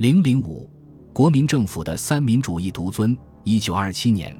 [0.00, 0.66] 零零五，
[1.12, 3.14] 国民政府的三民主义独尊。
[3.44, 4.34] 一九二七年，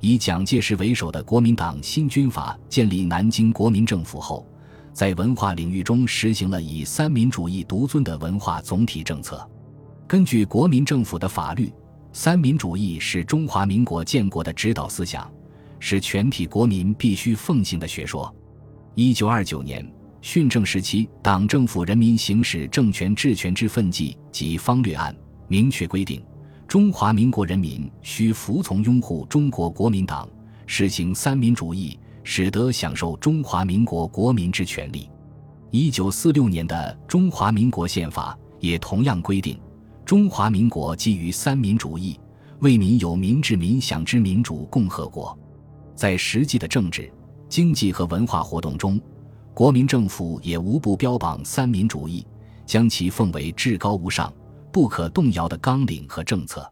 [0.00, 4.48] 以蒋介石为首的国民党新军阀建立南京国民政府后，
[4.94, 9.46] 在文化领域中实行了以三民主义独尊的文化总体政策。
[10.08, 11.70] 根据国民政府的法律，
[12.14, 15.30] 三民主义是中华民国建国的指导思想，
[15.78, 18.34] 是全体国民必须奉行的学说。
[18.94, 19.86] 一九二九年，
[20.22, 25.14] 训政时期党政府人民行使政权治权之分际及方略案
[25.48, 26.22] 明确规定。
[26.68, 30.26] 中华民国人民需服从拥护中国国民党，
[30.64, 35.10] 实行三民主义，使得享受中华民国国民之权利。
[35.72, 39.58] 一九四六年的中华民国宪法也同样规定，
[40.04, 42.18] 中华民国基于三民主义，
[42.60, 45.36] 为民有民治民享之民主共和国。
[45.96, 47.12] 在实际的政治、
[47.48, 49.00] 经济和文化活动中，
[49.54, 52.26] 国民政府也无不标榜三民主义，
[52.64, 54.32] 将其奉为至高无上。
[54.72, 56.66] 不可动摇的纲领和政策，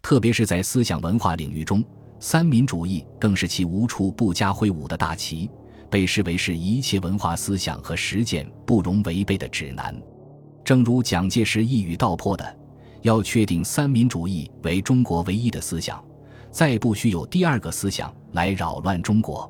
[0.00, 1.84] 特别是在思想文化领域中，
[2.18, 5.50] 三民主义更是其无处不加挥舞的大旗，
[5.90, 9.94] 被视为是一切文化思想和实践不容违背的指南。
[10.64, 12.58] 正如蒋介石一语道破的
[13.02, 16.02] ：“要确定三民主义为中国唯一的思想，
[16.50, 19.48] 再不需有第二个思想来扰乱中国。”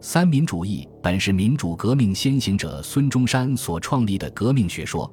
[0.00, 5.10] 三民主义本是民主革命先行者孙中山所创立的革命学说，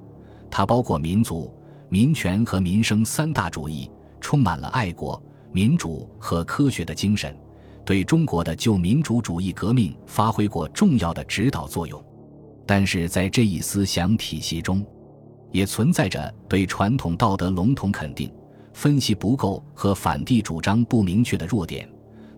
[0.49, 1.53] 它包括民族。
[1.89, 3.87] 民权和民生三大主义
[4.19, 7.37] 充满了爱国、民主和科学的精神，
[7.85, 12.03] 对中国的旧民主主义革命发挥过重要的指导作用。
[12.65, 14.83] 但是在这一思想体系中，
[15.51, 18.33] 也存在着对传统道德笼统肯定、
[18.73, 21.87] 分析不够和反帝主张不明确的弱点，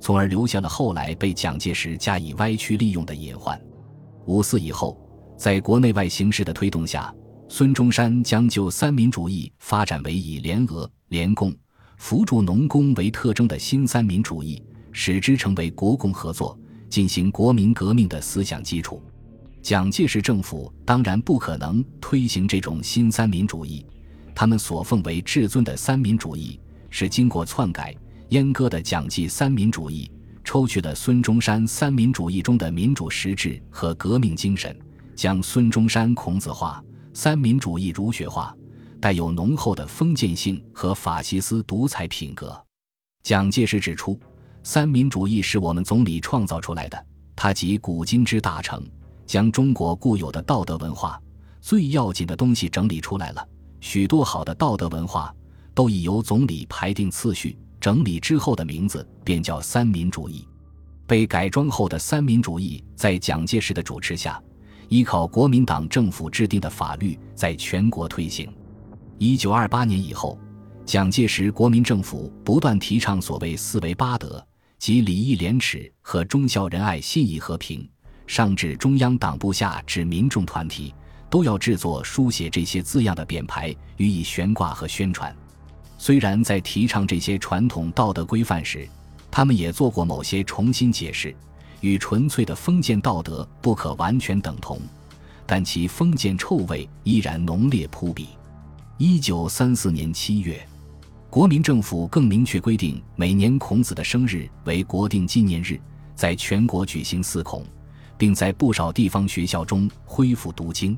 [0.06, 3.59] 从而留下了后来被蒋介石加以歪曲利用的隐患。
[4.28, 4.95] 五四以后，
[5.36, 7.12] 在国内外形势的推动下。
[7.50, 11.52] 孙中山将就三民主义发展为以联俄、联共、
[11.97, 16.56] 扶助农工为特征的新三民主义，使之成为国共合作
[16.88, 19.01] 进行国民革命的思想基础。
[19.63, 23.84] 蒋介石政府当然不可能推行这种新三民主义，
[24.35, 26.59] 他们所奉为至尊的三民主义
[26.91, 27.96] 是经过篡改、
[28.35, 30.12] 阉割的蒋记三民主义，
[30.44, 34.78] 抽去了孙中山三民主义中的民主实质和革命精神，
[35.16, 36.84] 将孙中山孔子化。
[37.13, 38.53] 三民主义儒学化，
[39.00, 42.62] 带有浓厚的封建性和法西斯独裁品格。
[43.24, 44.19] 蒋介石指出，
[44.63, 47.06] 三民主义是我们总理创造出来的，
[47.38, 48.85] 他集古今之大成，
[49.25, 51.18] 将中国固有的道德文化
[51.62, 53.47] 最要紧的东西整理出来了。
[53.79, 55.34] 许多好的道德文化
[55.74, 60.47] 都已由总理排定次序，整理之后的名字便叫三民主义。
[61.06, 64.41] 被改装后的三民主义，在蒋介石的主持下。
[64.90, 68.51] 依靠国民党政府制定的法律，在全国推行。
[69.19, 70.35] 一九二八年以后，
[70.84, 74.44] 蒋介石国民政府不断提倡所谓“四维八德”，
[74.79, 77.88] 即礼义廉耻和忠孝仁爱信义和平。
[78.25, 80.91] 上至中央党部，下至民众团体，
[81.29, 85.31] 都要制作书写这些字样的匾牌，予以悬挂和宣传。
[85.97, 88.88] 虽然在提倡这些传统道德规范时，
[89.31, 91.35] 他们也做过某些重新解释。
[91.81, 94.79] 与纯粹的封建道德不可完全等同，
[95.45, 98.29] 但其封建臭味依然浓烈扑鼻。
[98.97, 100.66] 一九三四年七月，
[101.29, 105.79] 国民政府更明确规定，每年孔子的生日为国定纪念日，
[106.16, 107.63] 在全国举行四孔，
[108.17, 110.97] 并在不少地方学校中恢复读经。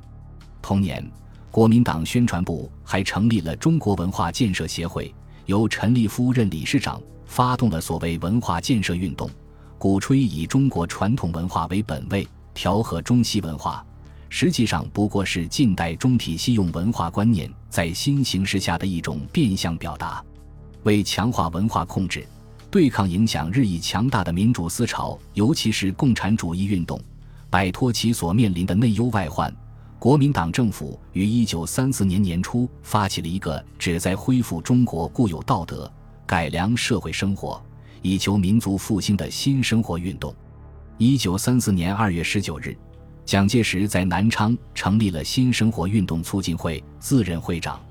[0.62, 1.06] 同年，
[1.50, 5.14] 国民党宣传部还成立了中国文化建设协会，
[5.46, 9.30] 由陈立夫任理事长，发动了所谓文化建设运动。
[9.78, 13.86] 鼓吹以中国传统文化为本位，调和中西文化，
[14.30, 20.24] 实际上不过是近代中体西用文化观念在新形势下的一种变相表达。
[20.84, 22.26] 为强化文化控制，
[22.70, 27.00] 对抗影响日益强大的民主思潮，尤其是共产主义运动，
[27.50, 29.54] 摆脱其所面临的内忧外患，
[30.00, 35.92] 国民党政府于一九三四年年初发起了一个旨在恢复中国固有道德、
[36.26, 37.62] 改良社会生活。
[38.04, 40.34] 以求民族复兴的新生活运动。
[41.00, 42.78] 一九三四年二月十九日，
[43.26, 47.84] 蒋介石在南昌成立了新生活运动促进会，自任会长。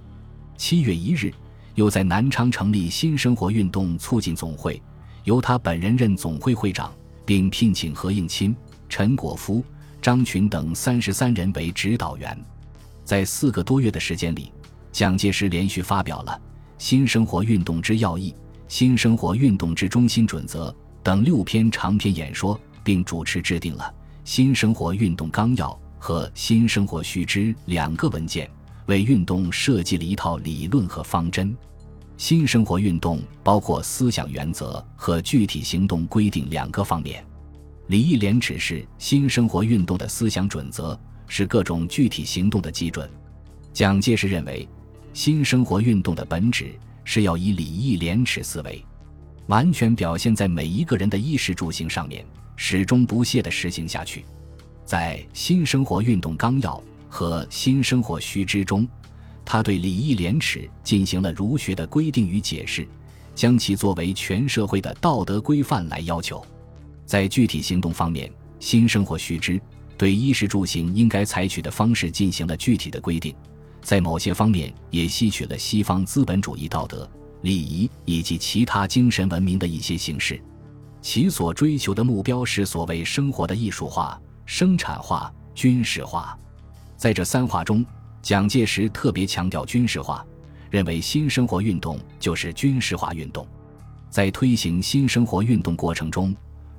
[0.57, 1.35] 七月一日，
[1.75, 4.81] 又在南昌成立新生活运动促进总会，
[5.25, 6.95] 由他本人任总会会长，
[7.27, 8.55] 并聘请何应钦、
[8.89, 9.63] 陈果夫、
[10.07, 12.41] 张群等三十三人为指导员。
[13.05, 14.53] 在四个多月的时间里，
[14.93, 16.41] 蒋介石连续发表了
[16.79, 18.31] 《新生活运动之要义》。
[18.69, 20.73] 新生活运动之中心准则
[21.03, 23.93] 等六篇长篇演说，并主持制定了
[24.23, 28.49] 《新生活运动纲要》和《新生活须知》两个文件，
[28.87, 31.53] 为运动设计了一套理论和方针。
[32.17, 37.27] 新生活运动包括思想原则和具体行动规定两个方面。
[37.89, 40.99] 礼义廉耻是新生活运动的思想准则，
[41.29, 43.09] 是各种具体行动的基准。
[43.73, 44.69] 蒋介石认为，
[45.13, 46.75] 新生活运动的本质
[47.05, 48.85] 是要以礼义廉耻思维，
[49.47, 54.25] 完全表现在每一个人的衣食住行上面，始终不懈地实行下去。
[54.85, 56.73] 在《新生活运动纲要》
[57.09, 58.87] 和《新生活须知》中。
[59.49, 62.85] 他对礼义廉耻进行了儒学的规定与解释，
[63.33, 66.45] 将其作为全社会的道德规范来要求。
[67.07, 68.29] 在具体行动方面，
[68.61, 69.53] 《新生活须知》
[69.97, 73.35] 对衣食住行应该采取的方式进行了具体的规定，
[73.81, 77.09] 在某些方面也吸取了西方资本主义道德、
[77.43, 80.39] 礼仪以及其他精神文明的一些形式。
[81.01, 86.37] 其所追求的目标是所谓生活的艺术化、生产化、军事化。
[86.97, 87.83] 在这三化中。
[88.23, 90.27] 蒋介石特别强调军事化，
[90.69, 93.47] 认为新生活运动就是军事化运动。
[94.11, 96.35] 在推行新生活运动过程中，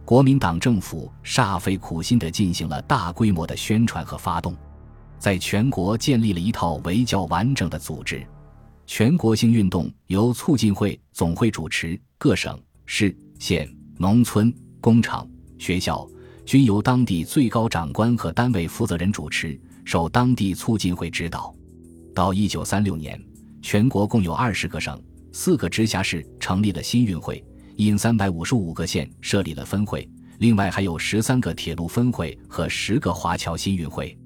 [0.07, 4.55] 国民党政府煞费苦心地进行了大规模的宣传和发动，
[5.19, 8.25] 在全国建立了一套为较完整的组织。
[8.85, 14.49] 全国性运动由促进会总会主持，各省市县、农村、
[14.79, 16.07] 工厂、学校
[16.45, 19.59] 均由当地最高长官和单位负责人主持。
[19.83, 21.53] 受当地促进会指导，
[22.15, 23.21] 到一九三六年，
[23.61, 24.97] 全国共有二十个省、
[25.33, 27.43] 四个直辖市成立了新运会，
[27.77, 30.09] 因三百五十五个县设立了分会，
[30.39, 34.17] 另外还有十三个铁路分会和十个华侨新运会。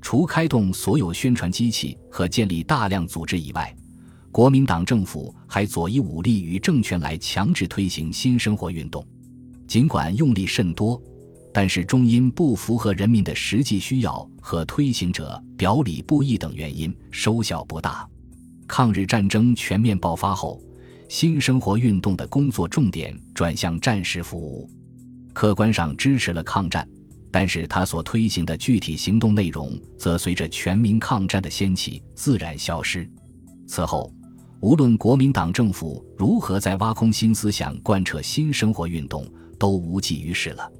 [0.00, 3.76] 除开动所有宣传机器和建立大量组织以外，
[4.32, 9.06] 国民党政府还左以武力与政权来强制推行新生活运动，
[9.68, 11.00] 尽管用力甚多。
[11.52, 18.08] 但是，终因不符合人民的实际需要和推行者表里不一等原因，收效不大。
[18.66, 20.60] 抗日战争全面爆发后，
[21.08, 24.68] 新生活运动的工作重点转向战时服务，
[25.32, 26.88] 客观上支持了抗战，
[27.30, 33.08] 但是他所推行的具体行动内容，则随着全民抗战的掀起自然消失。
[33.66, 34.12] 此后，
[34.60, 39.26] 无论国民党政府如何在挖空新思想贯彻新生活运动，
[39.58, 40.70] 都无济于事了。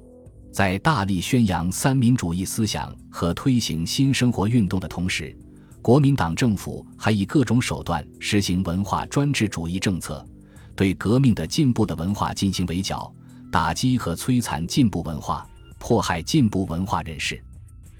[0.51, 5.37] 在大力宣扬三民主义思想和推行新生活运动的同时，
[5.85, 10.27] 国民党政府还以各种手段实行文化专制主义政策，
[10.75, 13.13] 对革命的进步的文化进行围剿、
[13.51, 15.47] 打击和摧残进步文化，
[15.77, 17.39] 迫害进步文化人士。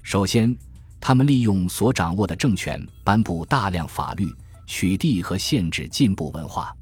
[0.02, 0.52] 首先，
[1.00, 4.34] 他们利用所掌握的政权，颁布大量法律，
[4.66, 6.74] 取缔和限制进步文化。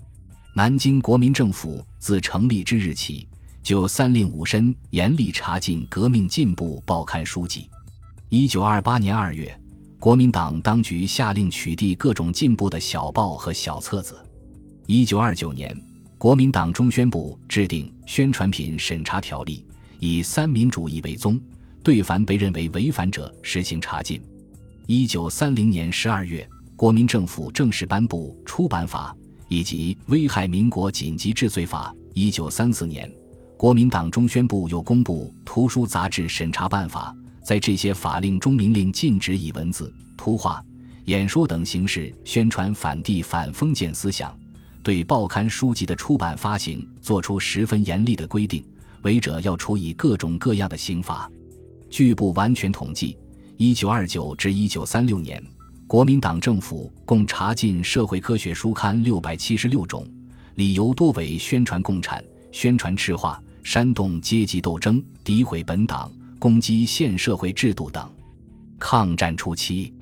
[0.54, 3.28] 南京国民政府自成立之日起。
[3.62, 7.68] 就三令五申严厉查禁革命进步报刊书籍。
[8.30, 9.54] 一九二八年二月，
[10.04, 14.14] 国民党当局下令取缔各种进步的小报和小册子。
[14.84, 15.74] 一九二九年，
[16.18, 19.64] 国民党中宣部制定宣传品审查条例，
[19.98, 21.40] 以三民主义为宗，
[21.82, 24.20] 对凡被认为违反者实行查禁。
[24.84, 26.46] 一九三零年十二月，
[26.76, 29.16] 国民政府正式颁布出版法
[29.48, 31.96] 以及危害民国紧急治罪法。
[32.12, 33.10] 一九三四年。
[33.56, 40.64] 国民党中宣部又公布图书杂志审查办法，在这些法令中明令禁止以文字、图画、
[41.04, 44.34] 演说等形式宣传反帝反封建思想，
[44.82, 48.64] 对报刊书籍的出版发行作出十分严厉的规定，
[49.02, 51.30] 违者要处以各种各样的刑罚。
[51.90, 53.16] 据不完全统计，
[53.58, 55.40] 一九二九至一九三六年，
[55.86, 60.08] 国民党政府共查禁社会科学书刊六百七十六种，
[60.54, 62.24] 理由多为宣传共产。
[62.52, 66.08] 宣传赤化、煽动阶级斗争、诋毁本党、
[66.44, 68.06] 攻击现社会制度等。
[68.78, 69.94] 抗战初期，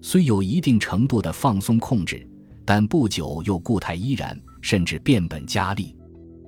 [0.00, 2.26] 虽有一定程度的放松控制，
[2.64, 5.94] 但不久又固态依然，甚至变本加厉。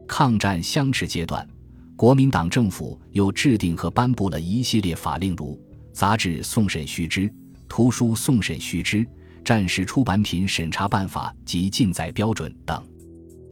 [0.09, 1.47] 抗战相持阶段，
[1.95, 5.61] 国民党政府又制定和颁布了一系列法令，如
[5.95, 7.21] 《杂志送审须知》
[7.69, 8.97] 《图书送审须知》
[9.45, 12.83] 《战时出版品审查办法》及禁载标准等。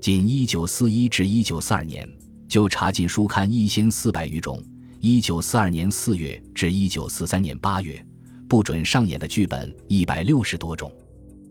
[0.01, 2.09] 仅1941至1942年，
[2.49, 4.59] 就查禁书刊一千四百余种。
[5.03, 8.07] 1942年4月至1943年8月，
[8.49, 10.93] 不准上演的剧本一百六十多种。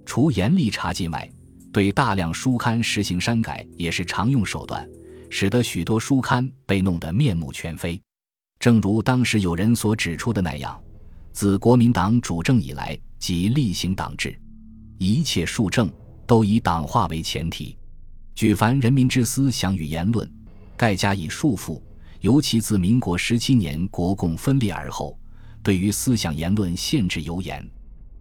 [0.06, 1.30] 除严厉查禁外，
[1.74, 4.88] 对大量书刊实行删改也是常用手段，
[5.30, 8.02] 使得许多书刊被弄得面目全非。
[8.58, 10.82] 正如当时有人所指出的那样，
[11.34, 14.34] 自国民党主政以来，即厉行党治，
[14.98, 15.92] 一切术政
[16.26, 17.78] 都以党化为前提。
[18.34, 20.32] 举凡人民之思想与言论，
[20.78, 21.82] 盖加以束缚。
[22.22, 25.18] 尤其自民国十七年国共分裂而后，
[25.64, 27.68] 对于思想言论限制尤严。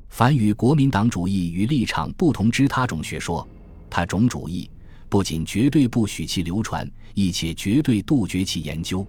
[0.09, 3.47] 凡与国民党主义与立场不同之他种学说，
[3.90, 4.71] 他种主义
[5.11, 9.07] 不仅绝对不许其流传，亦且绝对杜绝其研究。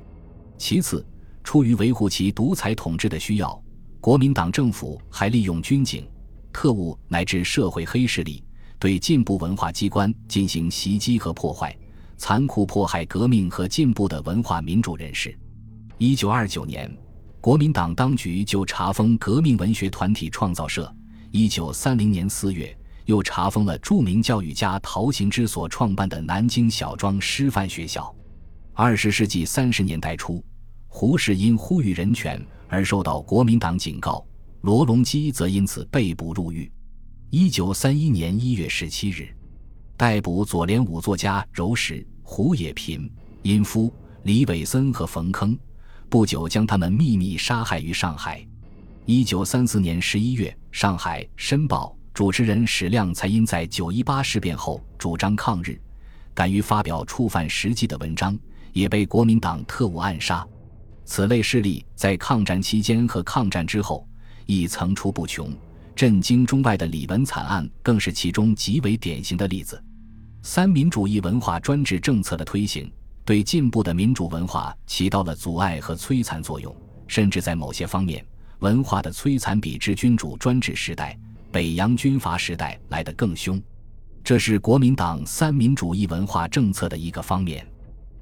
[0.58, 1.06] 其次，
[1.42, 3.64] 出于维护其独裁统治的需要，
[4.02, 6.06] 国民党政府还利用军警、
[6.52, 8.44] 特务乃至社会黑势力，
[8.78, 11.74] 对进步文化机关进行袭击和破坏，
[12.22, 15.36] 残酷迫害革命和进步的文化民主人士。
[15.98, 16.96] 一九二九年，
[17.42, 20.94] 国民党当局就查封革命文学团体创造社。
[21.32, 22.78] 一九三零年四月。
[23.06, 28.16] 又查封了著名教育家陶行知所创办的南京小庄师范学校。
[28.74, 30.42] 二十世纪三十年代初，
[30.88, 34.24] 胡适因呼吁人权而受到国民党警告，
[34.62, 36.72] 罗隆基则因此被捕入狱。
[37.32, 39.28] 一九三一年一月十七日，
[40.02, 43.08] 逮捕左联五作家柔石、胡也频、
[43.44, 43.94] 殷夫、
[44.24, 45.56] 李伟森和冯铿，
[46.10, 48.44] 不久将他们秘密杀害于上海。
[49.06, 51.96] 一九三四年十一月，上海《申报》。
[52.16, 55.80] 主持人史亮才因在九一八事变后主张抗日，
[56.34, 58.36] 敢于发表触犯实际的文章，
[58.74, 60.44] 也被国民党特务暗杀。
[61.06, 64.08] 此类事例在抗战期间和抗战之后
[64.48, 65.54] 亦层出不穷，
[65.96, 69.80] 震惊中外的李文惨案更是其中极为典型的例子。
[70.44, 72.92] 三民主义文化专制政策的推行，
[73.24, 76.76] 对进步的民主文化起到了阻碍和摧残作用，
[77.08, 78.26] 甚至在某些方面，
[78.60, 81.18] 文化的摧残比之君主专制时代。
[81.52, 83.62] 北洋军阀时代来得更凶，
[84.24, 87.68] 这是国民党三民主义文化政策的一个方面。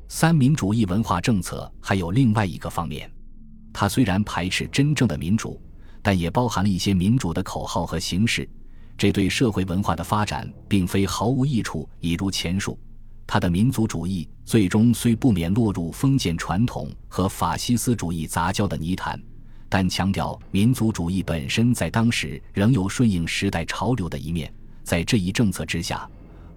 [0.08, 3.10] 三民主义文化政策还有另外一个方面，
[3.72, 5.62] 它虽然排斥真正的民主，
[6.02, 8.50] 但也包含了一些民主的口号和形式，
[9.00, 11.88] 这对社会文化的发展并非毫无益处。
[12.02, 12.78] 已如前述，
[13.26, 19.18] 他的民族主义最终虽不免落入封建传统和法西斯主义杂交的泥潭。
[19.70, 24.54] 但强调民族主义本身在当时仍有顺应时代潮流的一面，
[24.84, 26.06] 在这一政策之下，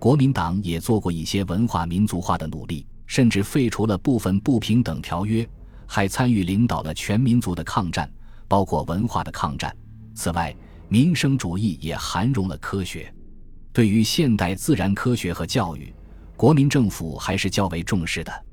[0.00, 5.48] 国民党也做过一些文化民族化的努力，甚至废除了部分不平等条约，
[5.86, 8.10] 还参与领导了全民族的抗战，
[8.48, 9.72] 包括文化的抗战。
[10.14, 10.52] 此外，
[10.92, 13.10] 民生主义也含容了科学。
[13.72, 15.90] 对于现代自然科学和教育，
[16.36, 18.44] 国民政府还是较为重视的。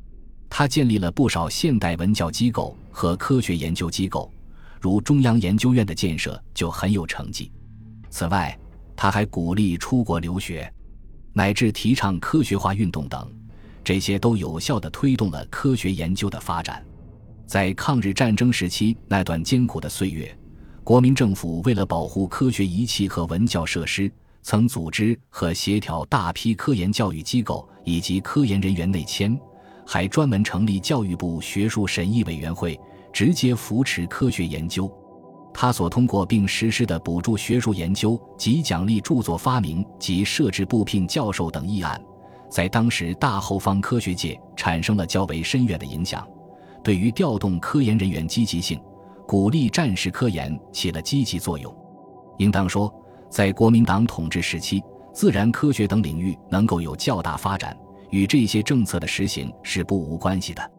[0.49, 4.31] 他建立了不少现代文教机构和科学研究机构。
[4.79, 7.51] 如中央研究院的建设就很有成绩。
[8.09, 8.57] 此外，
[8.95, 10.73] 他还鼓励出国留学，
[11.33, 13.29] 乃至提倡科学化运动等，
[13.83, 16.81] 这些都有效地推动了科学研究的发展。
[17.45, 20.33] 在抗日战争时期那段艰苦的岁月，
[20.89, 29.39] 国民政府为了保护科学仪器和文教设施，曾组织和协调大批科研教育机构以及科研人员内迁，
[29.85, 32.75] 还专门成立教育部学术审议委员会。
[33.13, 34.91] 直接扶持科学研究，
[35.53, 42.01] 他所通过并实施的补助学术研究及奖励著作发明及设置部聘教授等议案，
[42.49, 46.27] 在当时大后方科学界产生了较为深远的影响，
[46.83, 48.81] 对于调动科研人员积极性、
[49.29, 51.71] 鼓励战时科研起了积极作用。
[52.39, 52.91] 应当说，
[53.29, 54.81] 在国民党统治时期，
[55.13, 57.77] 自然科学等领域能够有较大发展，
[58.09, 60.71] 与这些政策的实行是不无关系的。